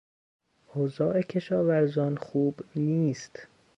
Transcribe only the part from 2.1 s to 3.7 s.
خوب نیست.